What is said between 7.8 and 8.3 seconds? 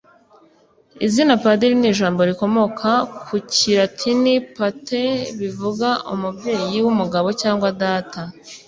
data